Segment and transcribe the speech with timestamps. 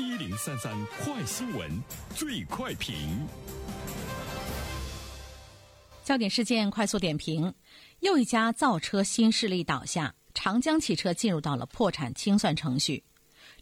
[0.00, 1.70] 一零三三快新闻，
[2.14, 2.96] 最快评。
[6.02, 7.52] 焦点事件快速点评：
[7.98, 13.04] 又一家造车新势力倒下，长江汽车进入到了破产清算程序。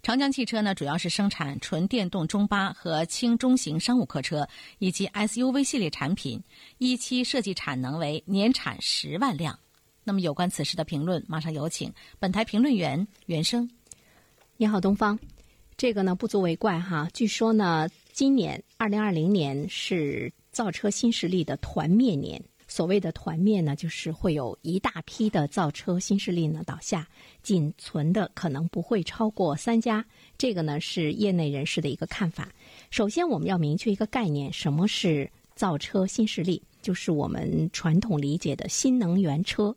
[0.01, 4.49] 长江汽车呢，主要是生产纯电动中巴和轻中型商务客车
[4.79, 6.41] 以及 SUV 系列产品，
[6.79, 9.59] 一期设计产能为年产十万辆。
[10.05, 13.69] 那么，有关此事的评论，马上有请本台评论员袁生。
[14.57, 15.19] 你好，东方。
[15.79, 17.09] 这个呢，不足为怪哈。
[17.15, 22.43] 据说呢，今年二零二零年是造车新势力的团灭年。
[22.67, 27.07] 所谓的团灭呢，就是会有一大批的造车新势力呢倒下，
[27.45, 30.05] 仅存的可能不会超过三家。
[30.37, 32.49] 这个呢是业内人士的一个看法。
[32.91, 36.61] 首先，我们要明确一个概念：什么是造车新势力？
[36.83, 39.73] 就是我们传统理解的新能源车。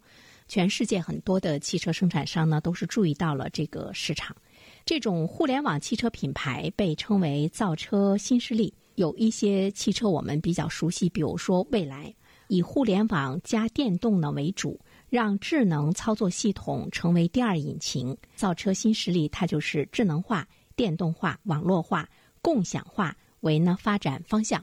[0.47, 4.36] 全世界很多的汽车生产商呢，都是注意到了这个市场。
[4.85, 8.73] 这种互联网汽车品牌被称为造车新势力。
[8.95, 12.14] 有一些汽车我们比较熟悉，比如说蔚来。
[12.47, 14.78] 以互联网加电动呢为主，
[15.09, 18.16] 让智能操作系统成为第二引擎。
[18.36, 22.09] 造车新势力，它就是智能化、电动化、网络化、
[22.42, 24.61] 共享化为呢发展方向。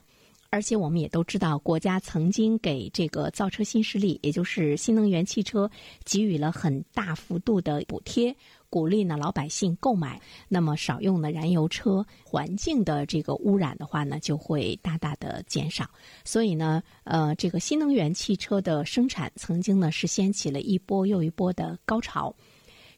[0.51, 5.71] 而且我们也都知道，国家曾经给这个造车新势力，也就是新能源汽车，
[6.05, 8.35] 给予了很大幅度的补贴。
[8.71, 15.89] 鼓励呢老百姓购买，那么少用的燃油车，环境的这个污染的话呢，就会大大的减少。
[16.25, 22.35] 所以呢，呃，这个新能源汽车的生产曾经呢是掀起了一波又一波的高潮。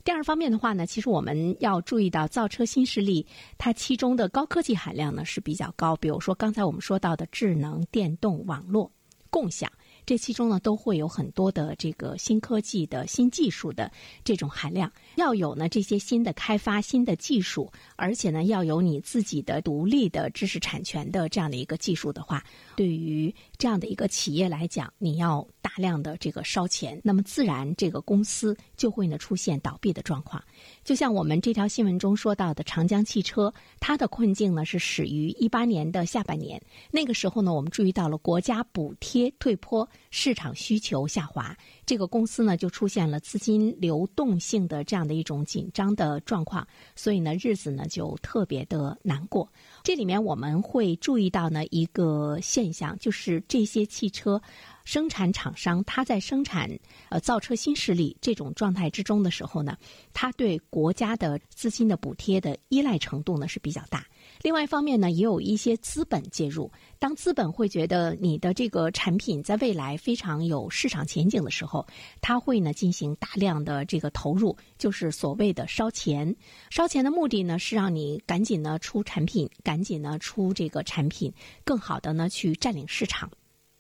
[0.03, 3.25] 第二方面的话呢，其实我们要注意到造车新势力
[3.59, 8.91] 它其中的高科技含量呢是比较高，比如说刚才我们说到的智能、电动、网络、
[9.29, 9.71] 共享。
[10.07, 13.91] 这其中呢，都会有很多的这个新科技的新技术的
[14.25, 14.91] 这种含量。
[15.17, 22.43] 要有呢这些新的开发、新的技术，而且呢要有你自己的独立的知识产权的这样的一个技术的话，
[22.77, 30.43] 对于这样的一个企业来讲，你要大量的这个烧钱，那么自然这个公司就会呢出现倒闭的状况。
[30.83, 36.61] 就像我们这条新闻中说到的长江汽车，它的困境呢是始于一八年的下半年。
[36.91, 41.57] 那个时候呢，我们注意到了国家补贴退坡，市场需求下滑，
[41.87, 49.51] 这个公司呢就出现了资金流动性的这样的一种紧张的状况，所以呢日子呢就特别的难过。
[49.83, 54.41] 这里面我们会注意到呢一个现象，就是这些汽车。
[54.83, 56.69] 生产厂商他在生产
[57.11, 59.77] 呃造车新势力这种状态之中的时候呢，
[60.13, 64.05] 他对国家的资金的补贴的依赖程度呢是比较大。
[64.43, 66.71] 另外一方面呢，也有一些资本介入。
[66.99, 71.87] 当资本会觉得你的这个产品在未来非常有市场前景的时候，
[72.23, 76.35] 他会呢进行大量的这个投入，就是所谓的烧钱。
[76.71, 81.31] 烧钱的目的呢是让你赶紧呢出产品，赶紧呢出这个产品，
[81.63, 83.31] 更好的呢去占领市场。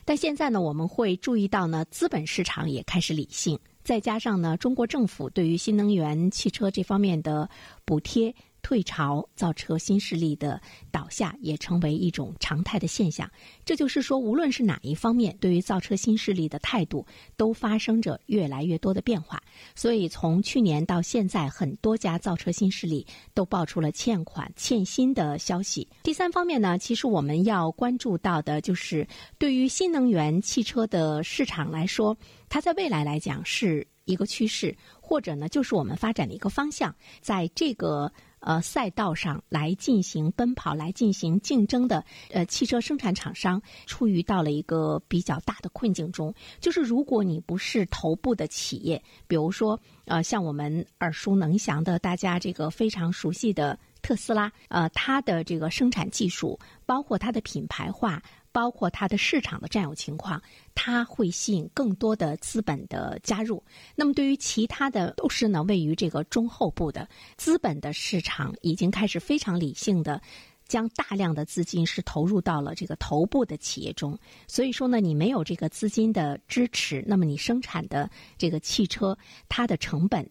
[0.04, 7.48] 但现在呢，我们会注意到呢，资本市场也开始理性，再加上呢，中国政府对于新能源汽车这方面的
[7.87, 8.34] 补贴。
[8.62, 10.60] 退潮，造车新势力的
[10.91, 13.31] 倒下也成为一种常态的现象。
[13.65, 17.04] 这就是说，无论是哪一方面，对于造车新势力的态度
[17.37, 19.43] 都发生着越来越多的变化。
[19.75, 25.88] 所以，从去年到现在，很多家造车新势力都爆出了欠款、欠薪的消息。
[26.03, 29.06] 第三方面呢，其实我们要关注到的就是，
[29.38, 32.16] 对于新能源汽车的市场来说，
[32.48, 36.94] 它在未来来讲是一个趋势，或者呢，就是我们发展的一个方向。
[37.21, 46.34] 在这个呃，赛道上来进行奔跑、来进行竞争的呃汽车生产厂商，处于到了一个比较大的困境中。
[46.60, 58.22] 就是如果你不是头部的企业，比如说呃，像我们耳熟能详的、大家这个非常熟悉的特斯拉，呃，它的这个生产技术，包括它的品牌化。
[58.52, 60.40] 包括它的市场的占有情况，
[60.74, 63.62] 它会吸引更多的资本的加入。
[63.94, 70.20] 那么，对于其他的都是呢，位于这个中后部的资本的市场，已经开始非常理性的
[70.66, 74.18] 将大量的资金是投入到了这个头部的企业中。
[74.47, 79.16] 所以说呢，你没有这个资金的支持，那么你生产的这个汽车，
[79.48, 80.28] 它的成本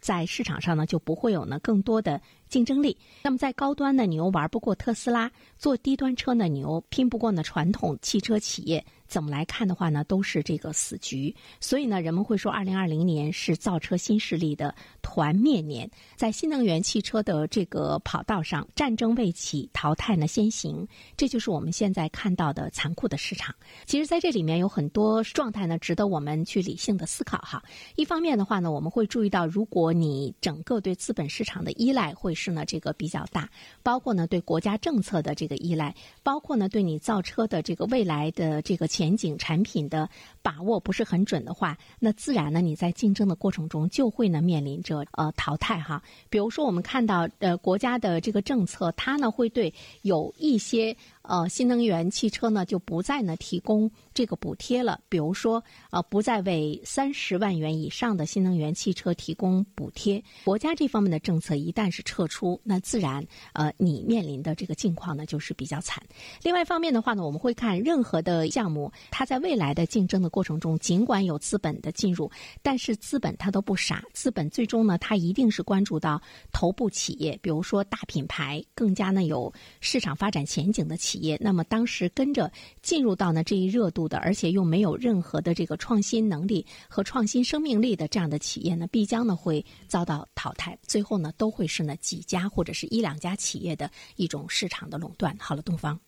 [0.00, 2.20] 在市场上呢就不会有呢更多的。
[2.48, 2.96] 竞争力。
[3.22, 8.84] 那么在高端呢，你又玩不过特斯拉；做低端车呢，你又拼不过呢传统汽车企业。
[9.06, 11.34] 怎么来看的话呢，都是这个死局。
[11.60, 15.90] 所以呢，人们会说，二零二零年是造车新势力的团灭年。
[16.14, 20.86] 在新能源汽车的这个跑道上，战争未起，淘汰呢先行。
[21.16, 23.54] 这就是我们现在看到的残酷的市场。
[23.86, 27.62] 其实，在这里面有很多状态呢，值得我们去理性的思考哈。
[27.96, 32.34] 一方面的话呢，我们会注意到，如果你整个对资本市场的依赖会。
[32.38, 33.50] 是呢这个比较大，
[33.82, 35.92] 包括呢对国家政策的这个依赖，
[36.22, 40.08] 包括呢对你造车的这个未来的这个前景产品的
[40.40, 46.00] 把握不是很准的话，那自然呢你在竞争的过程中就会呢面临着呃淘汰哈。
[46.30, 50.96] 比如说我们看到呃国家的这个政策，它呢会对有一些。
[51.28, 54.98] 呃，新能源汽车呢就不再呢提供这个补贴了。
[55.10, 60.24] 比如说，呃，不再为三十万元以上的新能源汽车提供补贴。
[60.44, 63.22] 国家这方面的政策一旦是撤出，那自然
[63.52, 66.02] 呃，你面临的这个境况呢就是比较惨。
[66.42, 72.30] 另外一方面的话呢，我们会看任何的项目，它在未来的竞争的过程中，尽管有资本的进入，
[72.62, 76.18] 但是资本它都不傻，资本最终呢，它一定是关注到
[76.52, 79.52] 头部企业，比如说大品牌，更加呢有
[79.82, 81.16] 市场发展前景的企。
[81.16, 81.17] 业。
[81.18, 82.50] 业，那么当时跟着
[82.82, 95.36] 进入到呢这一热度的，而且又没有任何的这个创新能力和创新生命力的这样的企业呢，必将呢会遭到淘汰，最后呢都会是呢几家或者是一两家企业的一种市场的垄断。
[95.38, 96.00] 好了，东方，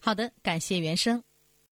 [0.00, 1.22] 好的，感谢原生。